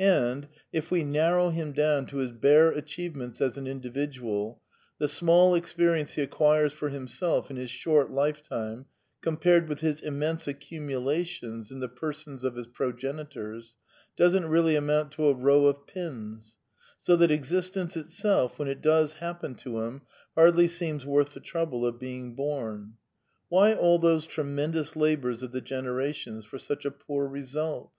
[0.00, 4.62] And, if we narrow him down to his bare achievements as an individual,
[4.98, 8.86] the small experience he acquires for himself in his short life time,
[9.20, 13.76] compared with his immense accumulations in the persons of his progenitors,
[14.16, 16.56] doesn't really amount to a row of pins;
[17.02, 20.00] so that existence itself, when it does happen to him,
[20.34, 22.96] hardly seems worth the trouble of being bom.
[23.50, 27.92] Why all those tremendous labours of the generations for such a poor result?